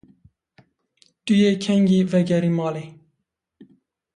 Tu 1.25 1.33
yê 1.41 1.51
kengî 1.63 1.99
vegerî 2.11 2.51
malê. 2.59 2.85